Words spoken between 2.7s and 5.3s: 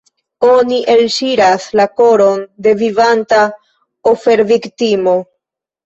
vivanta oferviktimo.